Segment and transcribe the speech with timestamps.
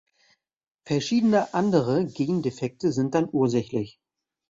[0.83, 3.99] Verschiedene andere Gendefekte sind dann ursächlich.